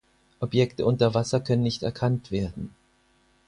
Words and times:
Objekte 0.39 0.83
unter 0.87 1.13
Wasser 1.13 1.39
können 1.41 1.61
nicht 1.61 1.83
erkannt 1.83 2.31
werden. 2.31 2.73